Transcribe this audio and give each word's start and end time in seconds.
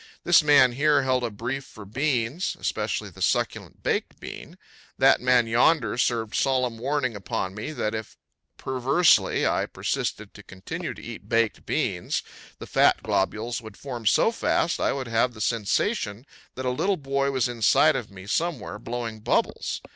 This 0.23 0.41
man 0.41 0.71
here 0.71 1.03
held 1.03 1.23
a 1.23 1.29
brief 1.29 1.63
for 1.63 1.85
beans, 1.85 2.57
especially 2.59 3.11
the 3.11 3.21
succulent 3.21 3.83
baked 3.83 4.19
bean; 4.19 4.57
that 4.97 5.21
man 5.21 5.45
yonder 5.45 5.95
served 5.95 6.33
solemn 6.33 6.79
warning 6.79 7.15
upon 7.15 7.53
me 7.53 7.71
that 7.73 7.93
if 7.93 8.17
perversely 8.57 9.45
I 9.45 9.67
persisted 9.67 10.33
to 10.33 10.41
continue 10.41 10.95
to 10.95 11.03
eat 11.03 11.29
baked 11.29 11.67
beans 11.67 12.23
the 12.57 12.65
fat 12.65 13.03
globules 13.03 13.61
would 13.61 13.77
form 13.77 14.07
so 14.07 14.31
fast 14.31 14.79
I 14.79 14.91
would 14.91 15.07
have 15.07 15.35
the 15.35 15.39
sensation 15.39 16.25
that 16.55 16.65
a 16.65 16.71
little 16.71 16.97
boy 16.97 17.29
was 17.29 17.47
inside 17.47 17.95
of 17.95 18.09
me 18.09 18.25
somewhere 18.25 18.79
blowing 18.79 19.19
bubbles. 19.19 19.81